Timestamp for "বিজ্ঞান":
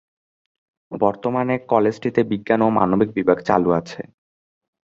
2.23-2.59